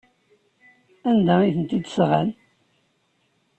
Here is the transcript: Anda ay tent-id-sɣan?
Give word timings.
Anda 1.09 1.33
ay 1.39 1.49
tent-id-sɣan? 1.55 2.29